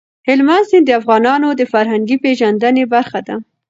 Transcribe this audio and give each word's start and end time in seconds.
هلمند 0.27 0.65
سیند 0.69 0.85
د 0.87 0.91
افغانانو 0.99 1.47
د 1.59 1.61
فرهنګي 1.73 2.17
پیژندنې 2.23 2.83
برخه 2.93 3.19
ده. 3.27 3.35